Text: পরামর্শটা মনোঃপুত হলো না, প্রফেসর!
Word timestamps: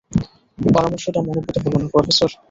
পরামর্শটা 0.57 1.19
মনোঃপুত 1.21 1.55
হলো 1.63 1.77
না, 1.79 1.87
প্রফেসর! 1.93 2.29